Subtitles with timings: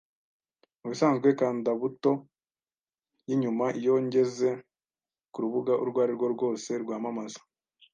[0.79, 2.11] mubisanzwe nkanda buto
[3.27, 4.49] yinyuma iyo ngeze
[5.33, 7.39] kurubuga urwo arirwo rwose rwamamaza.